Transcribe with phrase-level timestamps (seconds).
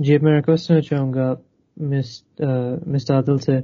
[0.00, 1.26] जी, मैं रिक्वेस्ट करना चाहूँगा
[1.76, 2.08] मिस
[2.88, 3.60] मिस आदिल से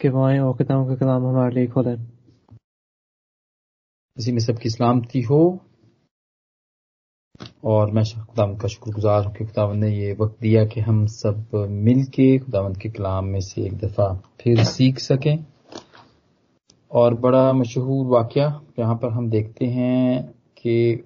[0.00, 1.94] कि वो आए और खुदाम का कलाम हमारे लिए खोलें।
[4.16, 5.38] इसी में सबकी सलामती हो।
[7.64, 11.54] और मैं खुदावंद का शुक्रगुजार हूँ कि खुदावंद ने ये वक्त दिया कि हम सब
[11.70, 15.36] मिल के खुदावंद के कलाम में से एक दफ़ा फिर सीख सकें।
[16.92, 18.40] और बड़ा मशहूर वाक्य,
[18.78, 20.22] यहाँ पर हम देखते हैं
[20.58, 21.04] कि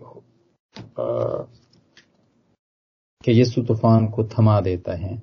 [3.25, 5.17] कि यीशु तूफ़ान को थमा देता है।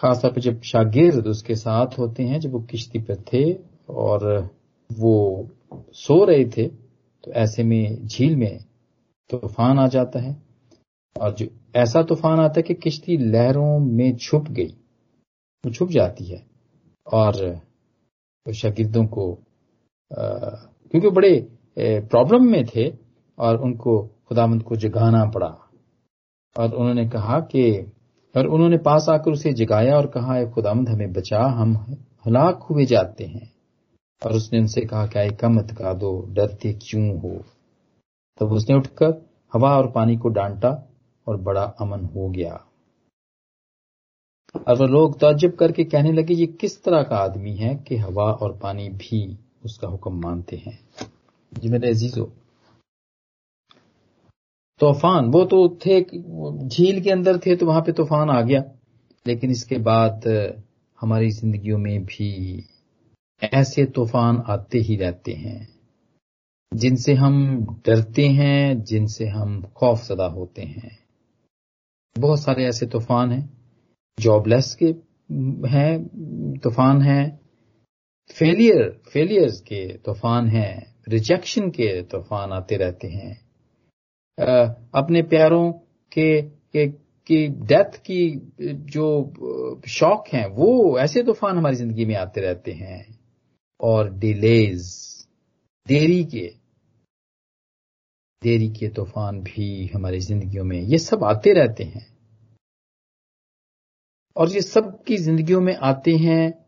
[0.00, 3.52] खासतौर पर जब शागिर्द उसके साथ होते हैं, जब वो किश्ती पर थे
[3.90, 4.50] और
[4.90, 5.48] वो
[5.94, 6.66] सो रहे थे
[7.24, 8.58] तो ऐसे में झील में
[9.30, 10.36] तूफ़ान आ जाता है।
[11.16, 14.74] और जो ऐसा तूफ़ान आता है कि किश्ती लहरों में छुप गई,
[15.64, 16.42] वो छुप जाती है।
[17.06, 17.34] और
[18.46, 19.32] शागिर्दों को
[20.10, 21.32] क्योंकि बड़े
[21.76, 22.88] प्रॉब्लम में थे
[23.38, 23.98] और उनको
[24.28, 25.48] खुदामंद को जगाना पड़ा।
[26.58, 27.92] और उन्होंने कहा कि,
[28.36, 31.76] और उन्होंने पास आकर उसे जगाया और कहा खुदामंद हमें बचा, हम
[32.26, 33.52] हलाक हुए जाते हैं।
[34.26, 37.44] और उसने उनसे कहा, क्या कम मत का दो, डरते क्यों हो?
[38.40, 40.90] तब उसने उठकर हवा और पानी को डांटा
[41.28, 42.64] और बड़ा अमन हो गया।
[44.68, 48.24] और वह लोग ताज्जुब करके कहने लगे, ये किस तरह का आदमी है कि हवा
[48.24, 50.78] और पानी भी उसका हुक्म मानते हैं?
[51.54, 52.32] जी मेरे अजीजो
[54.84, 56.00] तूफ़ान, वो तो थे,
[56.68, 58.62] झील के अंदर थे तो वहाँ पे तूफ़ान आ गया।
[59.26, 60.26] लेकिन इसके बाद,
[60.98, 62.64] हमारी जिंदगियों में भी
[63.42, 65.68] ऐसे तूफ़ान आते ही रहते हैं,
[66.72, 70.98] जिनसे हम डरते हैं, जिनसे हम खौफजदा होते हैं।
[72.16, 73.48] बहुत सारे ऐसे तूफ़ान हैं
[74.18, 74.86] जॉबलेस के,
[75.68, 77.40] हैं, तूफ़ान हैं
[78.34, 83.43] फेलियर फेलियर्स के तूफ़ान हैं रिजेक्शन के तूफ़ान आते रहते हैं।
[84.38, 85.70] अपने प्यारों
[86.12, 86.42] के,
[86.82, 88.52] के डेथ की
[88.92, 93.18] जो शौक हैं वो ऐसे तूफ़ान हमारी ज़िंदगी में आते रहते हैं।
[93.80, 94.82] और डिलेज
[95.86, 96.46] देरी के
[98.42, 102.06] देरी के तूफ़ान भी हमारी जिंदगियों में ये सब आते रहते हैं।
[104.36, 106.66] और ये सब की जिंदगियों में आते हैं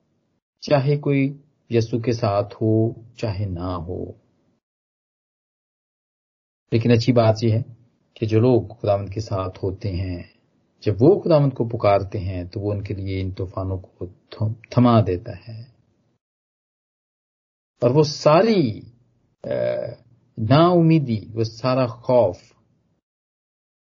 [0.62, 1.24] चाहे कोई
[1.70, 2.72] यसु के साथ हो
[3.18, 3.98] चाहे ना हो।
[6.72, 7.64] लेकिन अच्छी बात यह है
[8.16, 10.30] कि जो लोग खुदावंत के साथ होते हैं,
[10.82, 14.06] जब वो खुदावंत को पुकारते हैं तो वो उनके लिए इन तूफानों को
[14.76, 15.62] थमा देता है।
[17.82, 18.62] और वो सारी
[20.38, 22.38] नाउमीदी, वो सारा खौफ,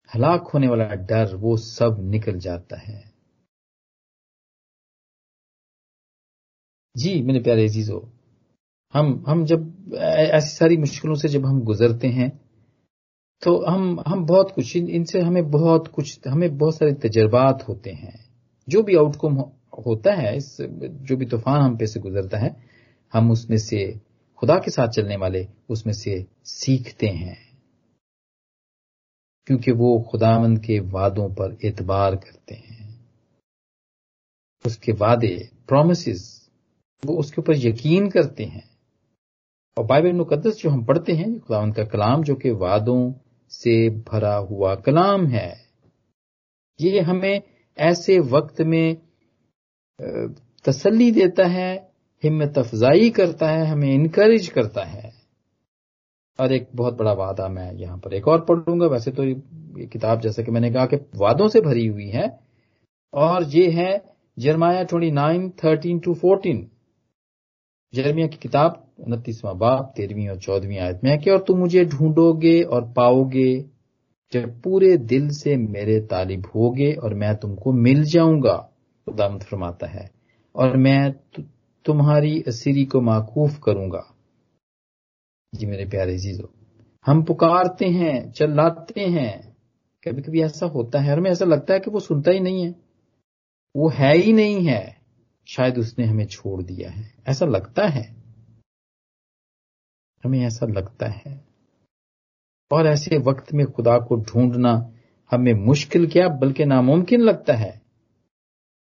[0.09, 3.01] हलाक होने वाला डर, वो सब निकल जाता है।
[6.95, 7.99] जी, मेरे प्यारे अजीजो,
[8.93, 12.29] हम हम जब ऐसी सारी मुश्किलों से जब हम गुजरते हैं
[13.43, 18.29] तो हम हम बहुत कुछ इनसे हमें बहुत कुछ, हमें बहुत सारे तजर्बात होते हैं।
[18.69, 19.35] जो भी आउटकम
[19.85, 22.63] होता है, इस, जो भी तूफ़ान हम पे से गुजरता है,
[23.13, 24.01] हम उसमें से,
[24.37, 27.49] खुदा के साथ चलने वाले उसमें से सीखते हैं।
[29.47, 33.05] क्योंकि वो खुदामंद के वादों पर एतबार करते हैं।
[34.65, 36.07] उसके वादे प्रोमिस
[37.05, 38.69] वो उसके ऊपर यकीन करते हैं।
[39.77, 43.13] और बाइबल मुकदस जो हम पढ़ते हैं खुदावंत का कलाम जो कि वादों
[43.49, 45.57] से भरा हुआ कलाम है।
[46.79, 47.41] ये हमें
[47.77, 48.97] ऐसे वक्त में
[50.65, 51.91] तसल्ली देता है,
[52.23, 55.11] हिम्मत अफजाई करता है, हमें इनकरेज करता है।
[56.39, 60.21] और एक बहुत बड़ा वादा मैं यहाँ पर एक और पढ़ूँगा। वैसे तो ये किताब
[60.21, 62.39] जैसे कि मैंने कहा कि वादों से भरी हुई है।
[63.13, 66.69] और ये है Jeremiah twenty nine, thirteen to fourteen.
[67.93, 71.85] Jeremiah की किताब उनतीसवां बाप, तेरहवीं और चौदहवीं आयत में है कि, और तुम मुझे
[71.85, 73.65] ढूंढोगे और पाओगे,
[74.33, 78.69] जब पूरे दिल से मेरे तालिब होगे और मैं तुमको मिल जाऊँगा।
[79.09, 80.11] खुदामद फरमाता है।
[80.55, 81.15] और मैं
[81.85, 84.15] तुम्हारी असीरी को माकूफ करूँगा।
[85.55, 86.53] जी मेरे प्यारे जीजो
[87.05, 89.57] हम पुकारते हैं, चिल्लाते हैं।
[90.07, 92.65] कभी कभी ऐसा होता है और हमें ऐसा लगता है कि वो सुनता ही नहीं
[92.65, 92.75] है।
[93.75, 94.97] वो है ही नहीं है।
[95.45, 98.18] शायद उसने हमें छोड़ दिया है। ऐसा लगता है।
[100.23, 101.45] हमें ऐसा लगता है।
[102.71, 104.91] और ऐसे वक्त में खुदा को ढूंढना
[105.31, 107.81] हमें मुश्किल क्या, बल्कि नामुमकिन लगता है।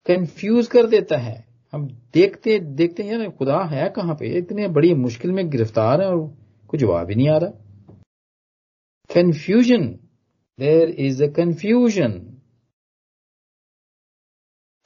[0.07, 4.39] कंफ्यूज कर देता है। हम देखते देखते हैं ना खुदा है कहाँ पे?
[4.39, 6.37] इतने बड़ी मुश्किल में गिरफ़्तार है और
[6.69, 7.51] कुछ जवाब ही नहीं आ रहा।
[9.15, 9.87] Confusion
[10.61, 12.33] there is a confusion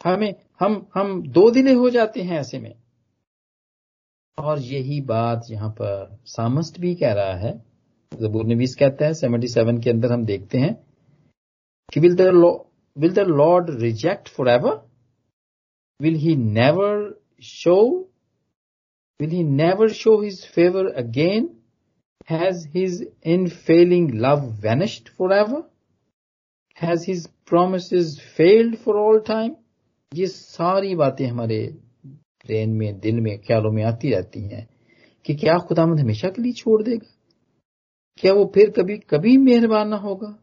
[0.05, 2.75] हमें, हम हम दो दिने हो जाते हैं ऐसे में।
[4.41, 7.53] और यही बात यहाँ पर सामस्ट भी कह रहा है।
[8.13, 10.75] जबूर ने भी कहते हैं सेवेंटी सेवन के अंदर हम देखते हैं
[11.93, 12.21] कि will the
[12.97, 14.81] will the Lord reject for ever
[16.01, 17.77] will he never show
[19.21, 21.49] will he never show his favour again
[22.31, 23.13] has his
[23.49, 25.63] unfailing love vanished for ever
[26.83, 29.55] has his promise failed for all time
[30.13, 31.77] ये सारी बातें हमारे
[32.47, 34.69] brain में दिल में, ख्यालों में आती रहती हैं
[35.27, 37.17] कि क्या खुदामंद हमेशा के लिए छोड़ देगा?
[38.17, 40.39] क्या वो फिर कभी कभी मेहरबान ना होगा?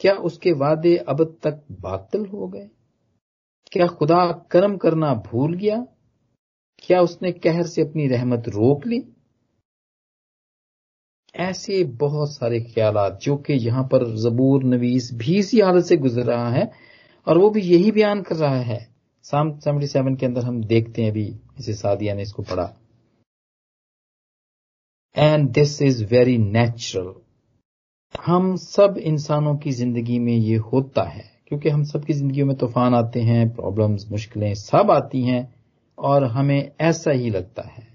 [0.00, 2.70] क्या उसके वादे अब तक बातिल हो गए?
[3.72, 5.86] क्या खुदा कर्म करना भूल गया?
[6.78, 9.14] क्या उसने कहर से अपनी रहमत रोक ली?
[11.36, 16.22] ऐसे बहुत सारे ख्याल जो कि यहाँ पर जबूर नवीस भी इसी हालत से गुजर
[16.22, 16.72] रहा है
[17.26, 18.97] और वो भी यही बयान कर रहा है
[19.28, 21.24] साम सेवेंटी सेवन के अंदर हम देखते हैं अभी
[21.58, 22.64] इसे सादिया ने इसको पढ़ा।
[25.16, 27.12] And this is very natural
[28.14, 32.94] हम सब इंसानों की ज़िंदगी में ये होता है, क्योंकि हम सबकी ज़िंदगी में तूफ़ान
[32.94, 35.54] आते हैं प्रॉब्लम्स मुश्किलें सब आती हैं,
[35.98, 37.86] और हमें ऐसा ही लगता है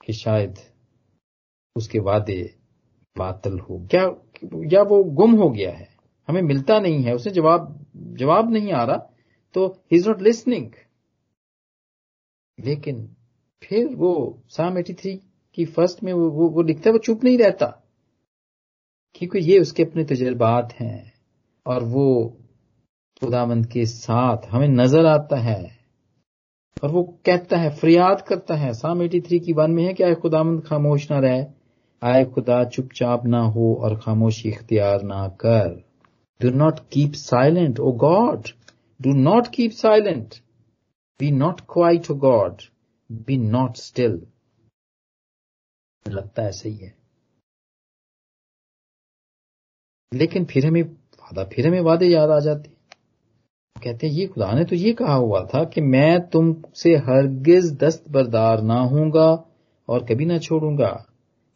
[0.00, 0.58] कि शायद
[1.76, 2.42] उसके वादे
[3.16, 4.02] बातल हो क्या
[4.72, 5.88] या वो गुम हो गया है।
[6.28, 7.74] हमें मिलता नहीं है, उसे जवाब
[8.18, 9.10] जवाब नहीं आ रहा।
[9.54, 10.70] तो ही इज़ नॉट लिसनिंग
[12.58, 13.06] लेकिन
[13.62, 14.12] फिर वो
[14.48, 15.14] साम एटी थ्री
[15.58, 17.66] की फ़र्स्ट में वो वो, वो लिखता है वो चुप नहीं रहता।
[19.14, 21.12] क्योंकि ये उसके अपने तजर्बात हैं
[21.66, 22.06] और वो
[23.22, 25.62] खुदावंद के साथ हमें नज़र आता है
[26.82, 30.02] और वो कहता है फरियाद करता है। साम एटी थ्री की वन में है कि
[30.02, 31.44] आए खुदावंद खामोश ना रहे
[32.02, 35.68] आए खुदा चुपचाप ना हो और खामोशी इख्तियार ना कर।
[36.40, 38.48] Do not keep silent O God
[39.04, 40.34] do not keep silent
[41.20, 42.62] be not quiet O God
[43.26, 44.20] be not still
[46.06, 46.94] लगता है सही है।
[50.12, 52.72] लेकिन फिर हमें वादा, फिर हमें वादे याद आ जाते
[53.76, 58.08] कहते हैं, ये खुदा ने तो ये कहा हुआ था कि मैं तुमसे हरगिज दस्त
[58.10, 59.26] बरदार ना हूँगा
[59.88, 60.92] और कभी ना छोड़ूँगा।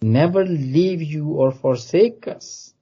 [0.03, 2.75] नेवर लीव यू और forsake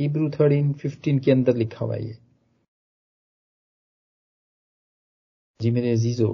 [0.00, 2.16] Hebrew thirteen fifteen के अंदर लिखा हुआ ये।
[5.62, 6.28] जी मेरे अजीजो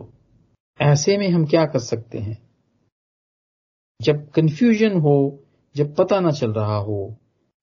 [0.81, 2.37] ऐसे में हम क्या कर सकते हैं?
[4.01, 5.17] जब कंफ्यूजन हो
[5.77, 7.17] जब पता ना चल रहा हो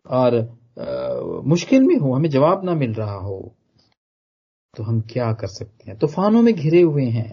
[0.06, 0.36] और
[0.80, 3.56] आ, मुश्किल में हो हमें जवाब ना मिल रहा हो
[4.74, 5.98] तो हम क्या कर सकते हैं?
[6.00, 7.32] तूफानों में घिरे हुए हैं।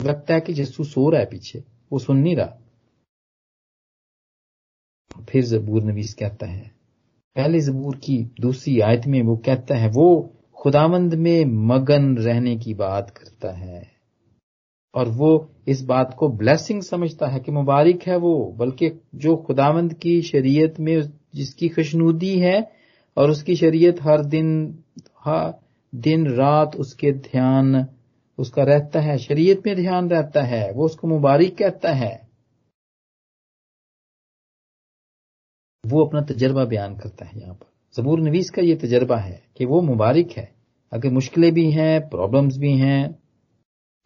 [0.00, 2.60] लगता है कि जस्सू सो रहा है पीछे वो सुन नहीं रहा।
[5.28, 6.68] फिर जबूर नवीस कहता है
[7.36, 10.06] पहले जबूर की दूसरी आयत में वो कहता है वो
[10.64, 13.92] खुदावंद में मगन रहने की बात करता है
[14.94, 19.94] और वो इस बात को ब्लेसिंग समझता है कि मुबारक है वो, बल्कि जो खुदावंद
[19.94, 21.02] की शरीयत में
[21.34, 22.72] जिसकी खुशनूदी है
[23.16, 24.78] और उसकी शरीयत हर दिन
[25.24, 25.54] हर
[25.94, 27.86] दिन रात उसके ध्यान
[28.38, 32.28] उसका रहता है, शरीयत में ध्यान रहता है, वो उसको मुबारक कहता है।
[35.86, 37.66] वो अपना तजर्बा बयान करता है यहाँ पर।
[37.96, 40.53] जबूर नवीस का ये तजर्बा है कि वो मुबारक है।
[40.94, 43.18] अगर मुश्किलें भी हैं प्रॉब्लम्स भी हैं,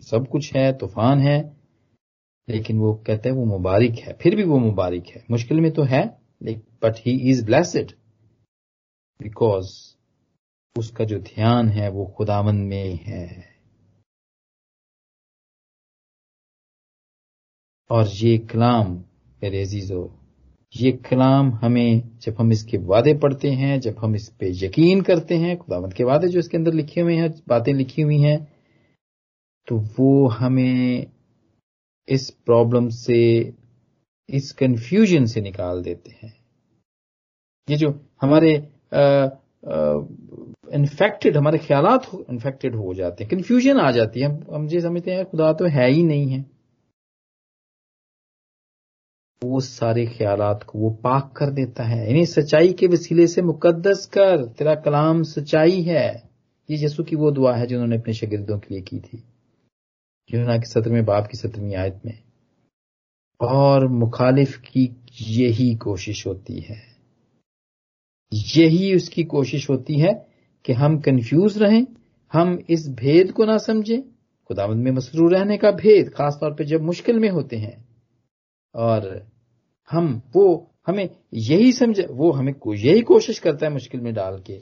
[0.03, 1.39] सब कुछ है, तूफ़ान है,
[2.49, 5.83] लेकिन वो कहते हैं वो मुबारक है, फिर भी वो मुबारक है। मुश्किल में तो
[5.83, 6.07] है
[6.43, 7.93] but he is blessed
[9.23, 9.71] because
[10.77, 13.59] उसका जो ध्यान है वो खुदावन में है।
[17.91, 18.93] और ये कलाम
[19.43, 20.18] मेरे अजीजो
[20.75, 25.35] ये कलाम हमें जब हम इसके वादे पढ़ते हैं, जब हम इस पे यकीन करते
[25.37, 28.39] हैं, खुदावंत के वादे जो इसके अंदर लिखे हुए हैं, बातें लिखी हुई हैं
[29.69, 31.07] तो वो हमें
[32.09, 33.19] इस प्रॉब्लम से,
[34.29, 36.33] इस कंफ्यूजन से निकाल देते हैं।
[37.69, 37.89] ये जो
[38.23, 38.55] हमारे
[40.75, 41.87] इन्फेक्टेड हमारे ख्याल
[42.31, 45.67] इन्फेक्टेड हो जाते हैं कंफ्यूजन आ जाती है। हम हम ये समझते हैं खुदा तो
[45.69, 46.45] है ही नहीं है।
[49.45, 54.07] वो सारे ख्याल को वो पाक कर देता है। इन्हें सच्चाई के वसीले से मुकद्दस
[54.07, 56.31] कर, तेरा कलाम सच्चाई है।
[56.71, 59.25] ये यसु की वो दुआ है जिन्होंने अपने शगिर्दों के लिए की थी।
[60.31, 62.19] जिन्होंने की में बाप की सत्रहवीं आयत में।
[63.41, 66.83] और मुखालिफ की यही कोशिश होती है।
[68.35, 70.27] यही उसकी कोशिश होती है
[70.65, 71.87] कि हम कंफ्यूज रहें,
[72.33, 74.03] हम इस भेद को ना समझें।
[74.49, 77.88] खुदावंद में मसरूर रहने का भेद, खासतौर पर जब मुश्किल में होते हैं।
[78.79, 79.29] और
[79.91, 84.59] हम वो हमें यही समझ, वो हमें यही कोशिश करता है मुश्किल में डाल के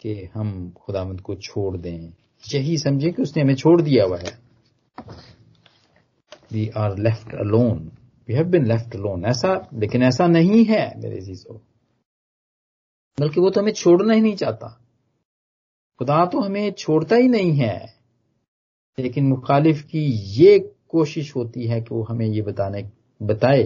[0.00, 2.12] कि हम खुदावंद को छोड़ दें।
[2.54, 4.38] यही समझे कि उसने हमें छोड़ दिया हुआ है।
[6.52, 7.92] We are left alone
[8.28, 11.60] we have been left alone ऐसा, लेकिन ऐसा नहीं है मेरे जीजो।
[13.20, 14.68] बल्कि वो तो हमें छोड़ना ही नहीं चाहता।
[15.98, 17.94] खुदा तो हमें छोड़ता ही नहीं है।
[18.98, 22.82] लेकिन मुखालिफ की ये कोशिश होती है कि वो हमें ये बताने
[23.26, 23.62] बताए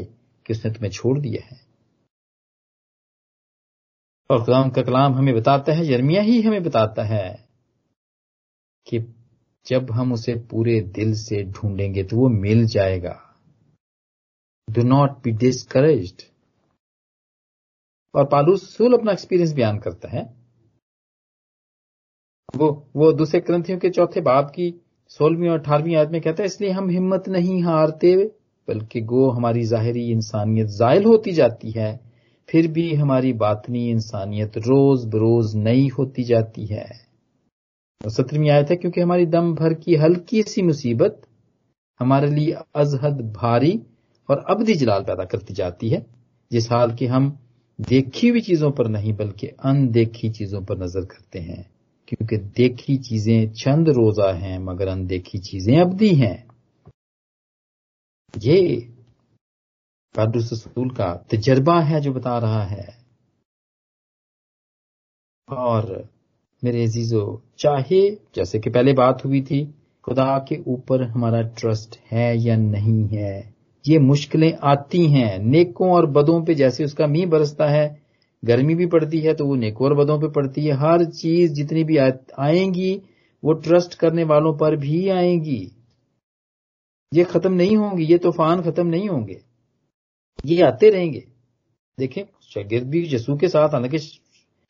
[0.46, 1.60] कि उसने तुम्हें छोड़ दिया है।
[4.30, 7.28] और खुदाम का कलाम हमें बताता है, यर्मिया ही हमें बताता है
[8.86, 8.98] कि
[9.66, 13.14] जब हम उसे पूरे दिल से ढूंढेंगे तो वो मिल जाएगा।
[14.68, 16.26] डू नॉट बी डिस्करेज
[18.14, 20.24] और पालूस सूल अपना एक्सपीरियंस बयान करता है।
[22.54, 24.72] वो वो दूसरे ग्रंथियों के चौथे बाब की
[25.10, 28.14] सोलहवीं और अठारहवीं आयत में कहता है, इसलिए हम हिम्मत नहीं हारते।
[28.68, 32.00] बल्कि गो हमारी जाहिरी इंसानियत जायल होती जाती है,
[32.48, 36.88] फिर भी हमारी बातनी इंसानियत रोज बरोज नई होती जाती है।
[38.08, 41.20] सत्रहवीं आयत है, क्योंकि हमारी दम भर की हल्की सी मुसीबत
[42.00, 43.80] हमारे लिए अजहद भारी
[44.30, 46.06] और अबदी जलाल पैदा करती जाती है,
[46.52, 47.38] जिस हाल की हम
[47.80, 51.70] देखी हुई चीज़ों पर नहीं, बल्कि अनदेखी चीज़ों पर नज़र करते हैं।
[52.08, 56.47] क्योंकि देखी चीज़ें चंद रोजा हैं, मगर अनदेखी चीज़ें अबदी हैं।
[58.34, 58.88] ये
[60.14, 62.86] रसूल का तजर्बा है जो बता रहा है।
[65.48, 66.08] और
[66.64, 69.64] मेरे अजीजो, चाहे जैसे कि पहले बात हुई थी,
[70.04, 73.54] खुदा के ऊपर हमारा ट्रस्ट है या नहीं है,
[73.84, 78.02] ये मुश्किलें आती हैं। नेकों और बदों पे जैसे उसका मीह बरसता है,
[78.44, 81.84] गर्मी भी पड़ती है तो वो नेकों और बदों पे पड़ती है। हर चीज़ जितनी
[81.84, 82.94] भी आएँगी,
[83.44, 85.77] वो ट्रस्ट करने वालों पर भी आएँगी।
[87.12, 89.42] ये खत्म नहीं होंगी, ये तूफ़ान खत्म नहीं होंगे।
[90.46, 91.28] ये आते रहेंगे।
[91.98, 93.98] देखें, शागिर्द भी यसू के साथ, हालाँकि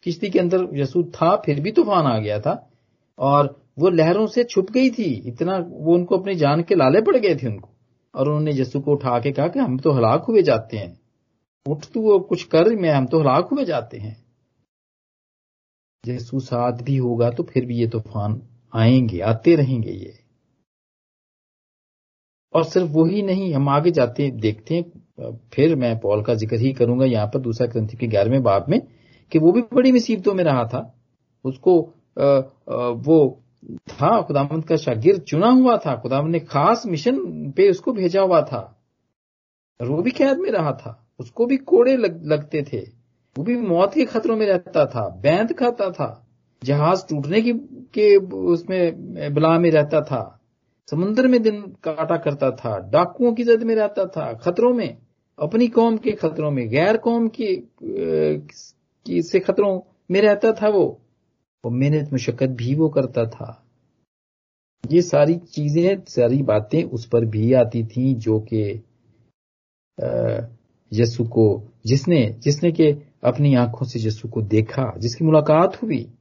[0.02, 2.70] किश्ती के अंदर यसू था, फिर भी तूफ़ान आ गया था,
[3.18, 7.16] और वो लहरों से छुप गई थी। इतना वो उनको अपनी जान के लाले पड़
[7.16, 7.68] गए थे उनको।
[8.14, 11.00] और उन्होंने यसू को उठा के कहा कि हम तो हलाक हुए जाते हैं।
[11.66, 14.24] उठ तू वो कुछ कर, मैं हम तो हलाक हुए जाते हैं।
[16.06, 18.42] यसू साथ भी होगा तो फिर भी ये तूफ़ान
[18.74, 20.17] आएँगे, आते रहेंगे ये।
[22.58, 26.72] और सिर्फ़ वही नहीं हम आगे जाते देखते हैं फिर मैं पॉल का ज़िक्र ही
[26.72, 28.80] करूँगा यहाँ पर दूसरा ग्रंथि के ग्यारहवें बाब में
[29.32, 30.80] कि वो भी बड़ी मुसीबतों में रहा था।
[31.44, 31.80] उसको
[32.18, 33.42] आ, आ, वो
[33.90, 37.18] था खुदामंद का शागिर चुना हुआ था खुदामंद ने खास मिशन
[37.56, 38.62] पे उसको भेजा हुआ था।
[39.80, 42.78] वो भी कैद में रहा था उसको भी कोड़े लग, लगते थे
[43.36, 46.10] वो भी मौत के खतरों में रहता था बैंद खाता था
[46.62, 47.52] जहाज़ टूटने की
[47.94, 50.37] के उसमें बला में रहता था।
[50.90, 54.98] समुद्र में दिन काटा करता था डाकुओं की जद में रहता था खतरों में
[55.38, 57.56] अपनी कौम के खतरों में गैर कौम की,
[59.06, 59.80] की से खतरों
[60.10, 61.00] में रहता था वो।
[61.64, 63.64] वो मेहनत मुशक्कत भी वो करता था।
[64.90, 68.84] ये सारी चीज़ें सारी बातें उस पर भी आती थी जो कि
[70.92, 71.46] यसु को
[71.86, 72.92] जिसने जिसने के
[73.24, 76.12] अपनी आँखों से यसु को देखा जिसकी मुलाकात हुई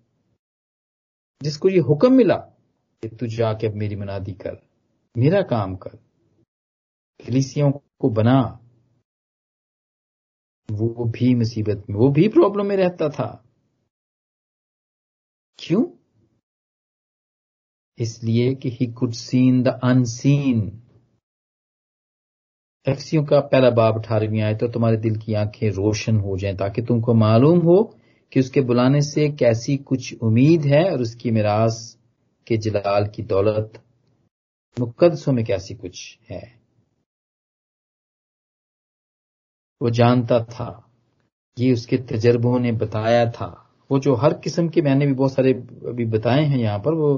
[1.41, 2.56] जिसको ये हुक्म मिला
[3.03, 4.57] कि तू जाके अब मेरी मनादी कर,
[5.15, 5.95] मेरा काम कर,
[7.19, 8.59] कलीसियों को बना।
[10.69, 13.43] वो भी मुसीबत में, वो भी प्रॉब्लम में रहता था।
[15.59, 15.83] क्यों?
[17.97, 20.69] इसलिए कि he could seen the unseen
[22.85, 26.81] टैक्सियों का पहला बाब अठारहवीं आए तो तुम्हारे दिल की आँखें रोशन हो जाएँ, ताकि
[26.81, 27.83] तुमको मालूम हो
[28.31, 31.96] कि उसके बुलाने से कैसी कुछ उम्मीद है और उसकी मिरास
[32.47, 33.81] के जलाल की दौलत
[34.77, 36.41] मुकदसों में कैसी कुछ है?
[39.81, 40.69] वो जानता था
[41.57, 43.47] ये उसके तजर्बों ने बताया था।
[43.89, 45.53] वो जो हर किस्म के मैंने भी बहुत सारे
[45.87, 47.09] अभी बताए हैं यहाँ पर वो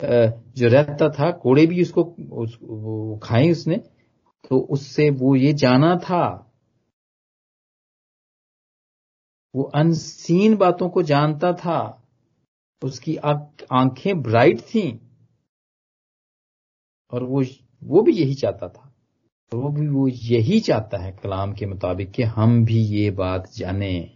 [0.00, 3.76] जो रहता था कोड़े भी उसको उस, वो खाए उसने
[4.50, 6.52] तो उससे वो ये जाना था।
[9.54, 11.78] वो अनसीन बातों को जानता था।
[12.84, 13.16] उसकी
[13.72, 15.00] आँखें ब्राइट थी।
[17.12, 17.44] और वो
[17.84, 18.92] वो भी यही चाहता था।
[19.54, 24.12] वो भी, वो यही चाहता है कलाम के मुताबिक कि हम भी ये बात जाने।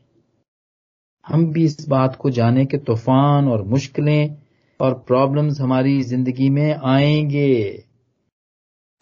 [1.26, 4.36] हम भी इस बात को जाने कि तूफ़ान और मुश्किलें
[4.80, 7.84] और प्रॉब्लम्स हमारी ज़िंदगी में आएँगे।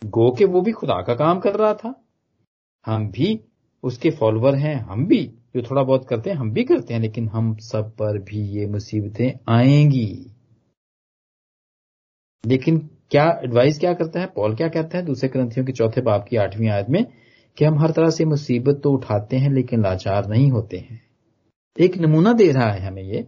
[0.05, 2.05] गो के वो भी खुदा का काम कर रहा था।
[2.87, 3.41] हम भी,
[3.83, 7.29] उसके फॉलोअर हैं, हम भी। जो थोड़ा बहुत करते हैं, हम भी करते हैं, लेकिन
[7.29, 10.35] हम सब पर भी ये मुसीबतें आएँगी।
[12.47, 12.79] लेकिन
[13.11, 14.27] क्या एडवाइस क्या करता है?
[14.27, 15.05] पॉल क्या कहता है?
[15.05, 17.07] दूसरे ग्रंथियों के चौथे बाप की आठवीं आयत में
[17.57, 21.03] कि हम हर तरह से मुसीबत तो उठाते हैं, लेकिन लाचार नहीं होते हैं।
[21.81, 23.27] एक नमूना दे रहा है हमें ये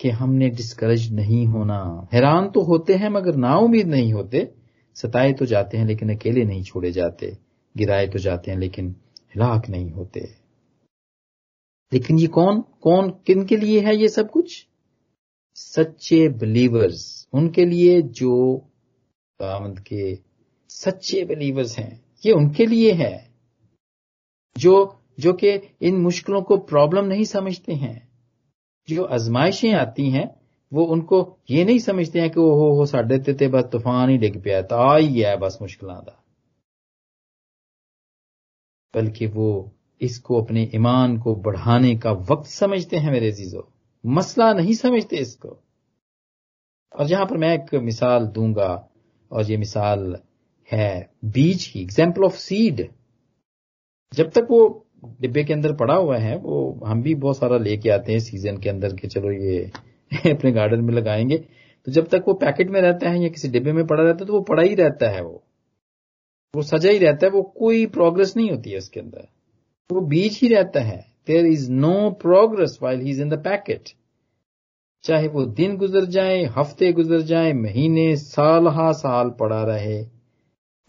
[0.00, 4.54] कि हमने डिस्करेज नहीं होना। हैरान तो होते हैं, मगर ना उम्मीद नहीं होते।
[4.94, 7.38] सताए तो जाते हैं, लेकिन अकेले नहीं छोड़े जाते।
[7.76, 8.96] गिराए तो जाते हैं, लेकिन
[9.34, 10.39] हिलाक नहीं होते।
[11.92, 14.66] लेकिन ये कौन कौन किन के लिए है ये सब कुछ?
[15.54, 20.18] सच्चे बिलीवर्स उनके लिए जो खुदावंद के
[20.68, 23.34] सच्चे बिलीवर्स हैं, ये उनके लिए है,
[24.58, 25.50] जो जो कि
[25.82, 28.08] इन मुश्किलों को प्रॉब्लम नहीं समझते हैं,
[28.88, 30.40] जो आजमाइशें आती हैं,
[30.72, 34.42] वो उनको ये नहीं समझते हैं कि ओहो, हो, साढ़े ते बस तूफ़ान ही डिग
[34.42, 36.24] पिया तो आ ही है बस मुश्किल का
[38.94, 43.68] बल्कि वो इसको अपने ईमान को बढ़ाने का वक्त समझते हैं मेरे जीजो
[44.06, 45.48] मसला नहीं समझते इसको।
[46.92, 48.88] और जहाँ पर मैं एक मिसाल दूँगा,
[49.30, 50.16] और ये मिसाल
[50.70, 52.88] है बीज की एग्ज़ाम्पल ऑफ़ सीड
[54.12, 54.86] जब तक वो
[55.20, 58.56] डिब्बे के अंदर पड़ा हुआ है, वो हम भी बहुत सारा लेके आते हैं सीज़न
[58.58, 59.70] के अंदर के चलो ये
[60.30, 61.38] अपने गार्डन में लगाएँगे।
[61.86, 64.26] तो जब तक वो पैकेट में रहता है या किसी डिब्बे में पड़ा रहता है
[64.26, 65.42] तो वो पड़ा ही रहता है वो।
[66.54, 69.28] वो सजा ही रहता है, वो कोई प्रोग्रेस नहीं होती है उसके अंदर।
[69.92, 73.90] वो बीज ही रहता है। There is no progress while he is in the packet
[75.04, 80.06] चाहे वो दिन गुजर जाए, हफ़्ते गुजर जाए, महीने, साल हा साल पड़ा रहे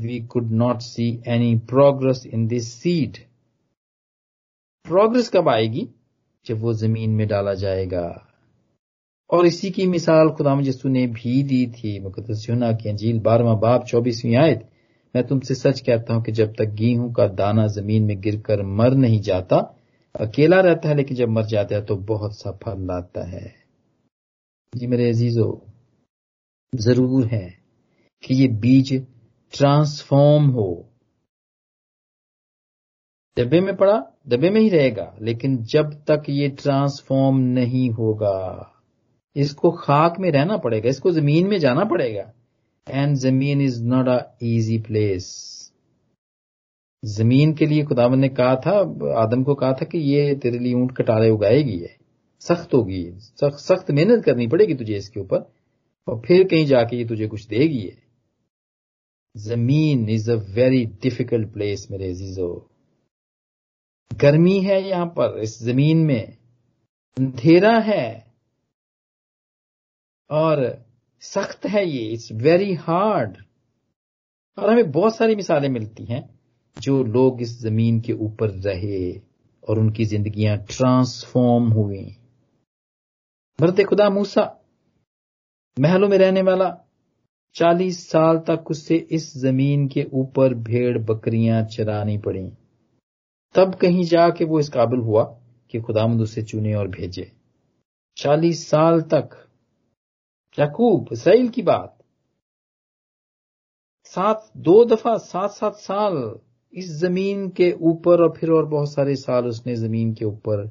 [0.01, 3.17] we could not see any progress in this seed
[4.83, 5.89] progress कब आएगी?
[6.45, 8.27] जब वो ज़मीन में डाला जाएगा।
[9.29, 13.53] और इसी की मिसाल खुदा यसु ने भी दी थी। मुकदस यूना की अंजील बारहवा
[13.53, 14.70] बाप चौबीसवीं आयत।
[15.15, 18.93] मैं तुमसे सच कहता हूँ कि जब तक गेहूँ का दाना ज़मीन में गिरकर मर
[18.95, 19.57] नहीं जाता,
[20.15, 23.53] अकेला रहता है, लेकिन जब मर जाता है तो बहुत सा फल लाता है।
[24.73, 25.61] जी मेरे अजीजो,
[26.73, 27.47] ज़रूर है
[28.23, 28.93] कि ये बीज
[29.53, 30.69] ट्रांसफॉर्म हो।
[33.37, 38.73] डब्बे में पड़ा, डब्बे में ही रहेगा, लेकिन जब तक ये ट्रांसफॉर्म नहीं होगा,
[39.35, 42.31] इसको खाक में रहना पड़ेगा, इसको ज़मीन में जाना पड़ेगा।
[42.91, 45.29] एंड ज़मीन is not a easy place
[47.03, 48.77] ज़मीन के लिए खुदावन ने कहा था
[49.21, 51.95] आदम को कहा था कि ये तेरे लिए ऊँट कटारे उगाएगी है
[52.41, 53.03] सख्त होगी
[53.41, 55.51] सख्त मेहनत करनी पड़ेगी तुझे इसके ऊपर
[56.07, 57.97] और फिर कहीं जाके ये तुझे कुछ देगी है
[59.35, 62.49] ज़मीन is a very difficult place मेरे अजीजो
[64.11, 66.37] गर्मी है यहाँ पर इस ज़मीन में
[67.17, 68.07] अंधेरा है
[70.29, 70.63] और
[71.21, 73.37] सख्त है ये इट्स वेरी हार्ड
[74.57, 76.39] और हमें बहुत सारी मिसालें मिलती हैं
[76.79, 79.21] जो लोग इस ज़मीन के ऊपर रहे
[79.69, 82.17] और उनकी जिंदगियाँ ट्रांसफॉर्म हुई।
[83.59, 84.59] भरत खुदा मूसा,
[85.79, 86.77] महलों में रहने वाला,
[87.55, 92.51] चालीस साल तक उससे इस ज़मीन के ऊपर भेड़ बकरियाँ चरानी पड़ी।
[93.55, 95.23] तब कहीं जाके वो इस काबिल हुआ
[95.71, 97.31] कि खुदामद उसे चुने और भेजे।
[98.17, 99.47] चालीस साल तक
[100.57, 101.97] याकूब, इसराइल की बात।
[104.13, 106.39] सात, दो दफ़ा, सात सात साल
[106.73, 110.65] इस ज़मीन के ऊपर और फिर और बहुत सारे साल उसने ज़मीन के ऊपर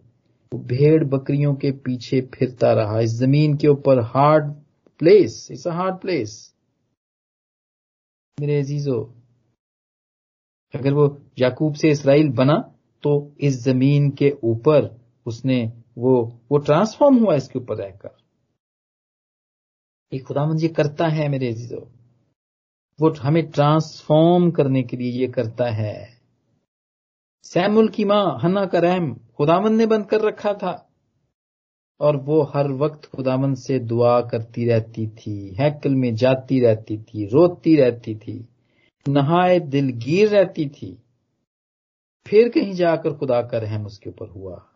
[0.52, 4.52] भेड़ बकरियों के पीछे फिरता रहा। इस ज़मीन के ऊपर hard
[5.00, 6.36] place it's a hard place
[8.38, 9.00] मेरे अजीजो,
[10.74, 11.06] अगर वो
[11.38, 12.58] याकूब से इसराइल बना
[13.04, 14.94] तो इस ज़मीन के ऊपर
[15.26, 15.64] उसने
[15.98, 16.20] वो
[16.52, 18.16] वो ट्रांसफॉर्म हुआ इसके ऊपर रहकर।
[20.12, 21.92] ये खुदामंद ये करता है मेरे अजीजो।
[23.00, 26.20] वो हमें ट्रांसफॉर्म करने के लिए ये करता है।
[27.42, 30.90] सैमुल की माँ हन्ना का रहम खुदामंद ने बंद कर रखा था।
[32.00, 37.26] और वो हर वक्त खुदामंद से दुआ करती रहती थी, हैकल में जाती रहती थी,
[37.26, 38.48] रोती रहती थी,
[39.08, 41.02] नहाए दिलगीर रहती थी।
[42.26, 44.66] फिर कहीं जाकर खुदा का रहम उसके ऊपर हुआ।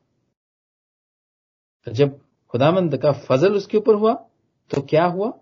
[1.88, 2.20] जब
[2.50, 4.28] खुदामंद का फजल उसके ऊपर हुआ
[4.70, 5.32] तो क्या हुआ?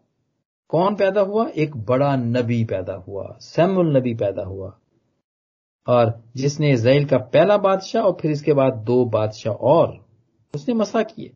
[0.69, 1.47] कौन पैदा हुआ?
[1.47, 4.79] एक बड़ा नबी पैदा हुआ सैमुल नबी पैदा हुआ।
[5.87, 10.07] और जिसने इसराइल का पहला बादशाह और फिर इसके बाद दो बादशाह और,
[10.55, 11.33] उसने मसा किए।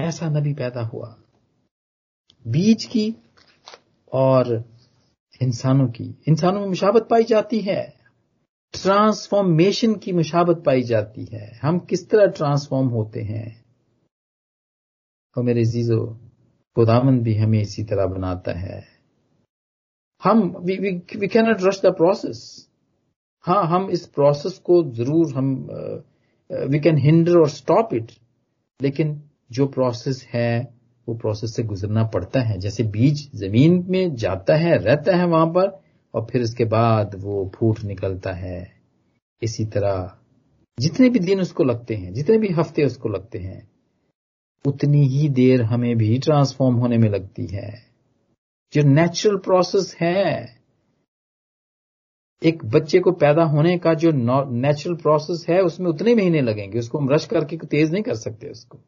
[0.00, 1.16] ऐसा नबी पैदा हुआ।
[2.46, 3.16] बीज की
[4.12, 4.64] और
[5.42, 7.96] इंसानों की। इंसानों में मुशाबत पाई जाती है।
[8.82, 13.61] ट्रांसफॉर्मेशन की मुशाबत पाई जाती है। हम किस तरह ट्रांसफॉर्म होते हैं?
[15.36, 16.04] और मेरे जीजो
[16.76, 18.82] खुदामन भी हमें इसी तरह बनाता है।
[20.22, 22.68] हम we can not rush the process
[23.44, 25.54] हाँ हम इस प्रोसेस को ज़रूर हम
[26.50, 28.10] वी कैन हिंडर और स्टॉप इट
[28.80, 30.62] लेकिन जो प्रोसेस है,
[31.06, 35.46] वो प्रोसेस से गुजरना पड़ता है। जैसे बीज ज़मीन में जाता है, रहता है वहाँ
[35.46, 35.68] पर,
[36.14, 38.72] और फिर उसके बाद वो फूट निकलता है।
[39.42, 40.16] इसी तरह
[40.78, 43.68] जितने भी दिन उसको लगते हैं, जितने भी हफ़्ते उसको लगते हैं
[44.66, 47.92] उतनी ही देर हमें भी ट्रांसफॉर्म होने में लगती है।
[48.72, 50.62] जो नेचुरल प्रोसेस है,
[52.42, 54.10] एक बच्चे को पैदा होने का जो
[54.50, 58.50] नेचुरल प्रोसेस है, उसमें उतने महीने लगेंगे। उसको हम रश करके तेज नहीं कर सकते
[58.50, 58.78] उसको।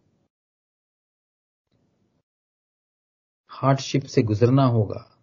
[3.49, 5.19] हार्डशिप से गुजरना होगा।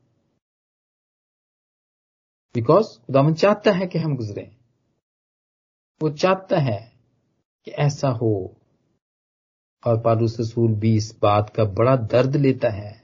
[2.54, 4.58] बिकॉज़ खुदावन चाहता है कि हम गुजरें।
[6.02, 7.00] वो चाहता है
[7.66, 8.61] कि ऐसा हो।
[9.86, 13.02] और पालूस रसूल भी इस बात का बड़ा दर्द लेता है।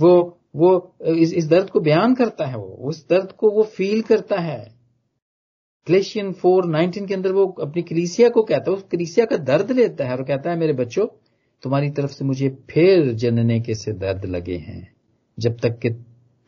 [0.00, 4.02] वो वो इस, इस दर्द को बयान करता है वो उस दर्द को वो फील
[4.02, 4.78] करता है।
[5.86, 9.70] क्लेशियन फोर नाइनटीन के अंदर वो अपनी क्रीसिया को कहता है उस क्रीसिया का दर्द
[9.72, 11.06] लेता है और कहता है मेरे बच्चों
[11.62, 14.92] तुम्हारी तरफ़ से मुझे फिर जनने के से दर्द लगे हैं
[15.38, 15.90] जब तक कि,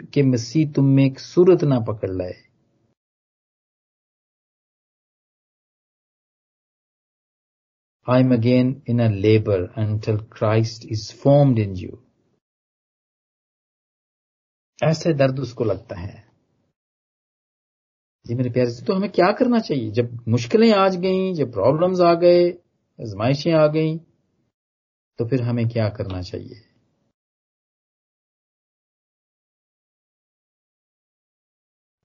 [0.04, 2.34] कि मसीह तुम में एक सूरत ना पकड़ लाए।
[8.10, 11.98] I am again in a labour until Christ is formed in you
[14.78, 16.24] ऐसे दर्द उसको लगता है।
[18.26, 19.90] जी मेरे प्यारे से तो हमें क्या करना चाहिए?
[19.90, 22.48] जब मुश्किलें आज गई, जब प्रॉब्लम्स आ गए,
[22.98, 23.96] आजमाइशें आ गई
[25.18, 26.60] तो फिर हमें क्या करना चाहिए?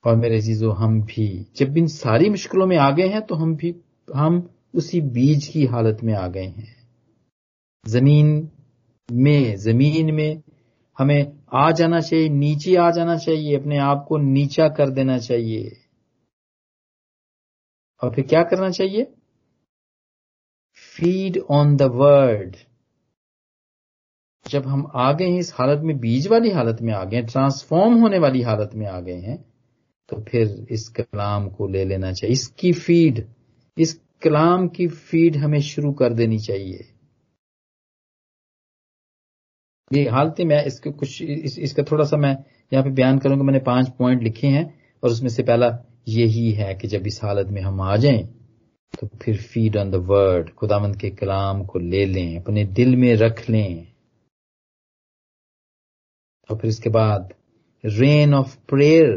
[0.03, 3.55] और मेरे जीजो हम भी, जब इन सारी मुश्किलों में आ गए हैं तो हम
[3.55, 3.75] भी,
[4.15, 4.41] हम
[4.75, 6.75] उसी बीज की हालत में आ गए हैं।
[7.85, 8.27] ज़मीन
[9.09, 10.41] में ज़मीन में
[10.97, 15.77] हमें आ जाना चाहिए, नीचे आ जाना चाहिए, अपने आप को नीचा कर देना चाहिए।
[18.01, 19.03] और फिर क्या करना चाहिए?
[20.95, 22.55] फ़ीड ऑन द वर्ड
[24.45, 27.25] जब हम आ गए हैं, इस हालत में, बीज वाली हालत में आ गए हैं
[27.25, 29.37] ट्रांसफॉर्म होने वाली हालत में आ गए हैं
[30.09, 33.25] तो फिर इस कलाम को ले लेना चाहिए। इसकी फ़ीड
[33.77, 36.91] इस कलाम की फ़ीड हमें शुरू कर देनी चाहिए।
[39.91, 42.35] ये हालत मैं इसके कुछ इस, इसका थोड़ा सा मैं
[42.71, 44.63] यहाँ पे बयान करूँगा मैंने पाँच पॉइंट लिखे हैं
[45.03, 45.67] और उसमें से पहला
[46.07, 48.23] यही है कि जब इस हालत में हम आ जाएँ
[48.93, 53.13] तो फिर फ़ीड ऑन द वर्ड खुदावंत के कलाम को ले लें अपने दिल में
[53.17, 53.87] रख लें।
[56.49, 57.33] और फिर इसके बाद
[57.83, 59.11] rain of prayer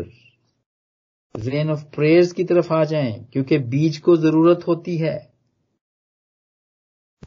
[1.37, 5.33] rain of prayers की तरफ़ आ जाएँ, क्योंकि बीज को ज़रूरत होती है।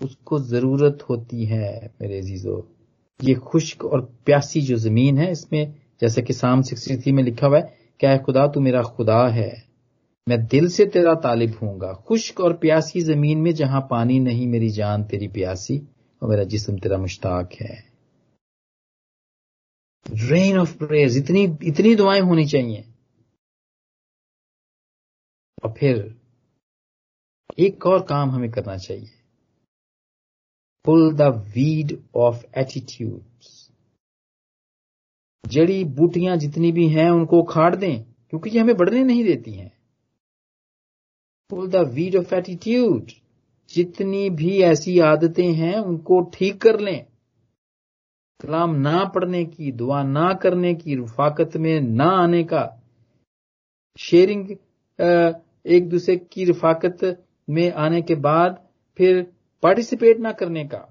[0.02, 2.78] उसको ज़रूरत होती है, मेरे जीजो
[3.24, 7.58] ये खुश्क और प्यासी जो ज़मीन है, इसमें जैसे कि साम सिक्सटी में लिखा हुआ
[7.58, 9.64] है, क्या खुदा, तू मेरा खुदा है।
[10.30, 14.70] मैं दिल से तेरा तालिब हूँगा। खुश्क और प्यासी ज़मीन में जहाँ पानी नहीं, मेरी
[14.70, 15.88] जान तेरी प्यासी,
[16.22, 17.84] और मेरा जिसम तेरा मुश्ताक है।
[20.14, 22.91] रेन ऑफ़ प्रेयर्स इतनी इतनी दुआएँ होनी चाहिए।
[25.64, 26.22] और फिर
[27.60, 29.10] एक और काम हमें करना चाहिए।
[30.86, 31.22] Pull the
[31.56, 33.22] weed of attitude
[35.46, 39.72] जड़ी बूटियाँ जितनी भी हैं, उनको उखाड़ दें, क्योंकि ये हमें बढ़ने नहीं देती हैं।
[41.50, 43.12] Pull the weed of attitude
[43.70, 47.06] जितनी भी ऐसी आदतें हैं, उनको ठीक कर लें।
[48.42, 52.82] कलाम ना पढ़ने की, दुआ ना करने की, रुफाकत में ना आने का।
[53.98, 54.48] शेयरिंग
[55.66, 59.22] एक दूसरे की रिफाकत में आने के बाद फिर
[59.64, 60.88] पार्टिसिपेट ना करने का।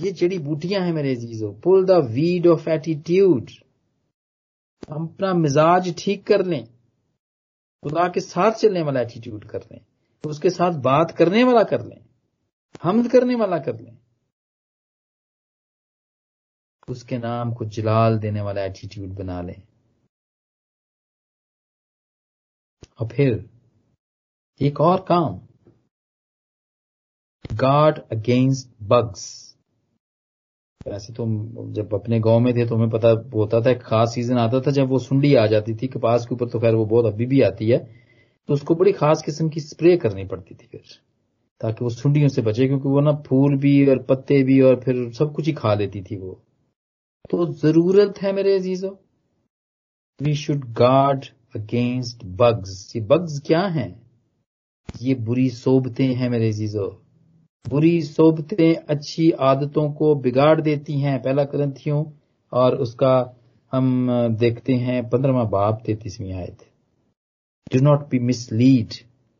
[0.00, 3.50] ये जड़ी बूटियाँ हैं मेरे अजीजों। Pull the weed of attitude
[4.90, 6.66] हम अपना मिजाज ठीक कर लें।
[7.82, 9.80] खुदा के साथ चलने वाला एटीट्यूड कर लें।
[10.26, 12.00] उसके साथ बात करने वाला कर लें।
[12.82, 13.98] हमद करने वाला कर लें।
[16.88, 19.62] उसके नाम को जलाल देने वाला एटीट्यूड बना लें।
[23.00, 23.44] और फिर
[24.60, 25.38] एक और काम।
[27.54, 29.28] गार्ड अगेंस्ट बग्स
[30.86, 31.24] वैसे तो
[31.74, 34.70] जब अपने गाँव में थे तो हमें पता होता था, एक खास सीज़न आता था
[34.70, 37.40] जब वो सुंडी आ जाती थी कपास के ऊपर तो खैर वो बहुत अभी भी
[37.42, 37.78] आती है।
[38.48, 40.82] तो उसको बड़ी खास किस्म की स्प्रे करनी पड़ती थी फिर,
[41.60, 45.10] ताकि वो सुंडियों से बचे, क्योंकि वो ना फूल भी और पत्ते भी और फिर
[45.12, 46.32] सब कुछ ही खा लेती थी वो।
[47.30, 48.94] तो ज़रूरत है मेरे अजीजों।
[50.20, 53.90] We should guard against bugs ये बग्स क्या हैं?
[55.00, 56.88] ये बुरी सोबतें हैं मेरे अजीजों।
[57.68, 62.04] बुरी सोबतें अच्छी आदतों को बिगाड़ देती हैं, पहला ग्रंथियों,
[62.52, 63.36] और उसका
[63.72, 66.66] हम देखते हैं पंद्रहवा बाप तैतीसवीं आयत।
[67.72, 68.94] Do not be misled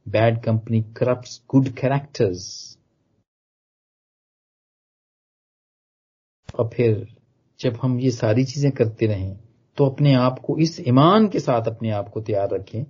[0.07, 2.77] bad company corrupt good characters
[6.55, 7.07] और फिर,
[7.61, 9.50] जब हम ये सारी चीज़ें करते रहें
[9.81, 12.85] तो अपने आप को, इस ईमान के साथ अपने आप को तैयार रखें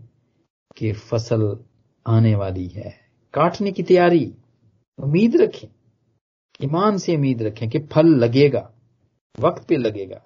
[0.77, 1.65] कि फ़सल
[2.07, 2.95] आने वाली है,
[3.35, 4.35] काटने की तैयारी।
[4.99, 5.69] उम्मीद रखें,
[6.65, 8.71] ईमान से उम्मीद रखें कि फल लगेगा,
[9.41, 10.21] वक्त पे लगेगा।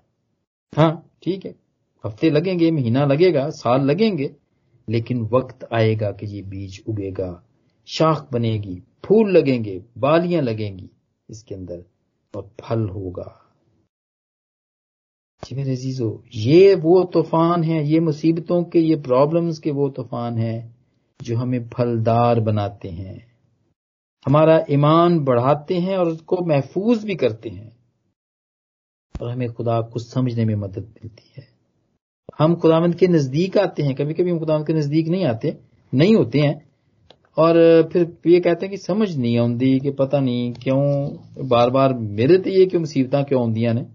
[0.72, 1.54] हाँ ठीक है,
[2.04, 4.34] हफ़्ते लगेंगे, महीना लगेगा, साल लगेंगे,
[4.88, 7.42] लेकिन वक्त आएगा कि ये बीज उगेगा,
[7.86, 10.90] शाख बनेगी, फूल लगेंगे, बालियाँ लगेंगी,
[11.30, 11.84] इसके अंदर
[12.34, 13.43] और फल होगा।
[15.42, 20.38] जी मेरे जीजो ये वो तूफ़ान है, ये मुसीबतों के, ये प्रॉब्लम्स के वो तूफ़ान
[20.38, 20.74] है,
[21.22, 23.26] जो हमें फलदार बनाते हैं।
[24.26, 27.76] हमारा ईमान बढ़ाते हैं और उसको महफूज भी करते हैं।
[29.20, 31.46] और हमें खुदा को समझने में मदद मिलती है।
[32.38, 35.56] हम खुदावंद के नज़दीक आते हैं कभी कभी हम खुदावंद के नज़दीक नहीं आते,
[35.94, 36.68] नहीं होते हैं।
[37.38, 37.54] और
[37.92, 41.16] फिर ये कहते हैं कि समझ नहीं आती कि पता नहीं क्यों
[41.48, 43.86] बार बार मेरे तो ये क्यों मुसीबत क्यों आंदियाँ ने?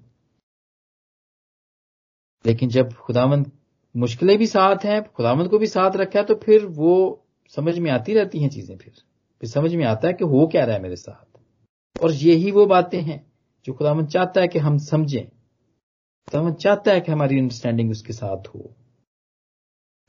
[2.46, 3.52] लेकिन जब खुदावंद
[3.96, 7.24] मुश्किलें भी साथ हैं, खुदावंद को भी साथ रखा है तो फिर वो
[7.54, 8.94] समझ में आती रहती हैं चीज़ें फिर।
[9.42, 12.66] फिर समझ में आता है कि हो क्या रहा है मेरे साथ। और यही वो
[12.66, 13.26] बातें हैं
[13.66, 18.48] जो खुदावन चाहता है कि हम समझें। खुदावन चाहता है कि हमारी अंडरस्टैंडिंग उसके साथ
[18.48, 18.60] हो।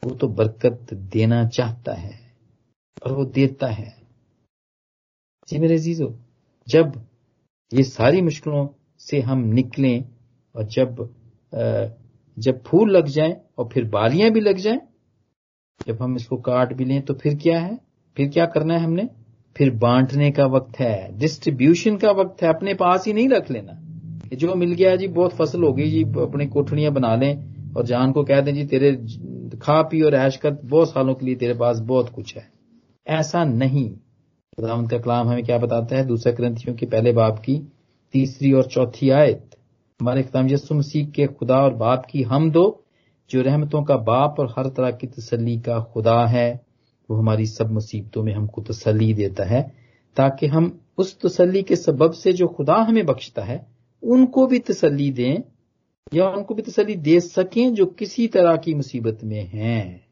[0.03, 2.19] वो तो बरकत देना चाहता है,
[3.03, 3.95] और वो देता है।
[5.49, 6.15] जी मेरे जीजो
[6.69, 6.93] जब
[7.73, 8.69] ये सारी मुश्किलों
[9.01, 10.05] से हम निकलें,
[10.55, 11.09] और जब
[12.41, 14.81] जब फूल लग जाए और फिर बालियाँ भी लग जाए,
[15.87, 17.79] जब हम इसको काट भी लें तो फिर क्या है?
[18.17, 19.09] फिर क्या करना है हमने?
[19.57, 23.73] फिर बांटने का वक्त है डिस्ट्रीब्यूशन का वक्त है, अपने पास ही नहीं रख लेना।
[24.29, 27.85] कि जो मिल गया जी, बहुत फ़सल हो गई जी, अपने कोठड़ियाँ बना लें और
[27.85, 28.93] जान को कह दें जी, तेरे
[29.57, 32.51] खा पी और ऐश कर, बहुत सालों के लिए तेरे पास बहुत कुछ है।
[33.07, 33.91] ऐसा नहीं।
[34.57, 36.07] खुदाम का कलाम हमें क्या बताता है?
[36.07, 37.73] दूसरे ग्रंथियों के पहले बाप की
[38.13, 39.50] तीसरी और चौथी आयत।
[40.01, 42.85] हमारे खिताम यसु मसीह के खुदा और बाप की हम दो,
[43.31, 46.61] जो रहमतों का बाप और हर तरह की तसली का खुदा है,
[47.11, 49.75] वो हमारी सब मुसीबतों में हमको तसली देता है,
[50.17, 53.67] ताकि हम उस तसली के सबब से जो खुदा हमें बख्शता है,
[54.03, 55.39] उनको भी तसली दें,
[56.15, 60.07] या उनको भी तसली दे सकें जो किसी तरह की मुसीबत में हैं।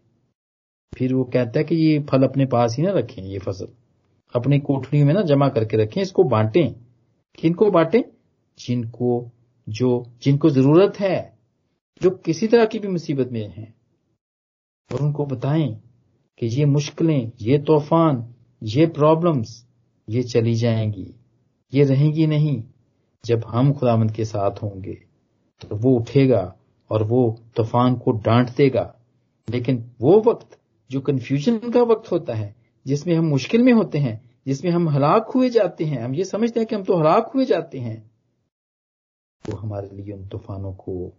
[0.94, 3.68] फिर वो कहता है कि ये फल अपने पास ही ना रखें, ये फ़सल।
[4.35, 6.72] अपनी कोठड़ी में ना जमा करके रखें, इसको बांटें।
[7.38, 8.03] किनको बांटें?
[8.59, 9.33] जिनको
[9.68, 11.38] जो जिनको ज़रूरत है,
[12.02, 13.74] जो किसी तरह की भी मुसीबत में हैं,
[14.90, 15.81] और उनको बताएँ
[16.38, 19.64] कि ये मुश्किलें, ये तूफ़ान, ये प्रॉब्लम्स
[20.09, 21.14] ये चली जाएँगी,
[21.72, 22.62] ये रहेंगी नहीं।
[23.24, 24.94] जब हम खुदामंद के साथ होंगे
[25.61, 26.54] तो वो उठेगा
[26.90, 28.94] और वो तूफ़ान को डांट देगा।
[29.48, 30.59] लेकिन वो वक्त,
[30.90, 32.54] जो कंफ्यूजन का वक्त होता है,
[32.87, 36.61] जिसमें हम मुश्किल में होते हैं, जिसमें हम हलाक हुए जाते हैं, हम ये समझते
[36.61, 38.08] हैं कि हम तो हलाक हुए जाते हैं
[39.44, 41.12] वो हमारे लिए उन तूफानों को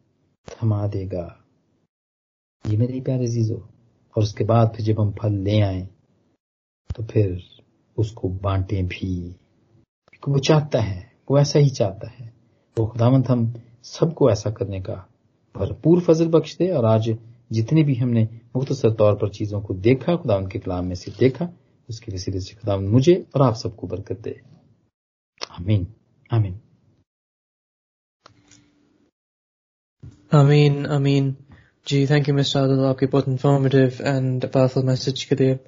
[0.47, 1.25] थमा देगा।
[2.65, 5.87] ये मेरे प्यारे जीजो और उसके बाद फिर जब हम फल ले आए
[6.95, 7.41] तो फिर
[7.97, 9.35] उसको बांटे भी।
[10.27, 12.33] वो चाहता है, वो ऐसा ही चाहता है।
[12.77, 13.53] वो खुदावंत, हम
[13.83, 14.95] सबको ऐसा करने का
[15.55, 17.09] भरपूर फजल बख्श दे, और आज
[17.51, 18.23] जितने भी हमने
[18.55, 21.49] मुख्तसर तौर पर चीज़ों को देखा खुदा के कलाम में से देखा,
[21.89, 24.39] उसके वसीले से खुदा मुझे और आप सबको बरकत दे।
[25.51, 25.87] आमीन
[26.31, 26.59] आमीन।
[30.34, 31.34] आमीन आमीन
[31.86, 35.58] जी थैंक यू मिस्टर आदिल आपके बहुत इंफॉर्मेटिव एंड पावरफुल मैसेज के लिए